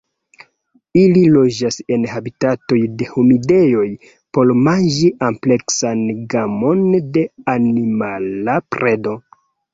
Ili 1.01 1.21
loĝas 1.33 1.75
en 1.95 2.07
habitatoj 2.13 2.79
de 3.01 3.09
humidejoj 3.17 3.85
por 4.39 4.55
manĝi 4.69 5.11
ampleksan 5.29 6.03
gamon 6.37 6.83
de 7.19 7.29
animala 7.57 8.59
predo. 8.77 9.17